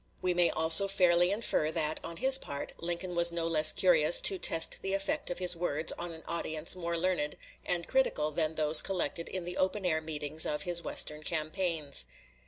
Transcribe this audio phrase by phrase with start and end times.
[0.19, 4.39] We may also fairly infer that, on his part, Lincoln was no less curious to
[4.39, 8.81] test the effect of his words on an audience more learned and critical than those
[8.81, 12.05] collected in the open air meetings of his Western campaigns.